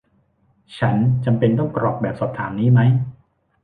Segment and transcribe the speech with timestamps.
[0.77, 0.95] ฉัน
[1.25, 2.89] จำเป็นต้องกรอกแบบสอบถามนี้มั้ย